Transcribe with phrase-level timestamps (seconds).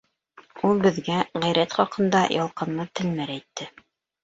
[0.69, 3.73] Ул беҙгә ғәйрәт хаҡында ялҡынлы телмәр әйтте.